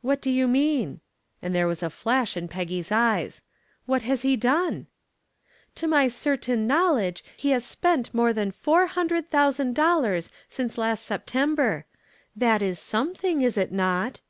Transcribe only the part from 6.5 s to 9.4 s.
knowledge he has spent more than four hundred